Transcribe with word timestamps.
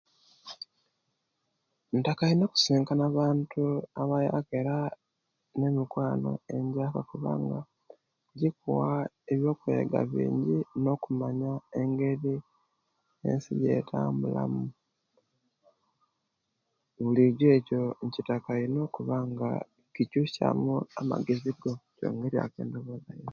Ntaka 1.99 2.23
ino 2.33 2.45
okuyisinkana 2.47 3.03
abantu 3.11 3.61
abayaka 4.01 4.53
era 4.61 4.77
ne'mikwano 5.59 6.31
enjaka 6.55 6.99
kubanga 7.09 7.59
jikuwa 8.39 8.89
ebiyokwega 9.31 9.99
binji 10.11 10.57
nokumanya 10.83 11.51
engeri 11.81 12.35
ensi 13.27 13.49
ejetambulamu 13.55 14.63
bulijo 17.03 17.47
ekyo 17.57 17.83
inkitaka 18.03 18.51
ino 18.65 18.81
kubanga 18.95 19.49
kikyusya 19.93 20.47
mu 20.61 20.75
amagezi 21.01 21.51
go 21.61 21.71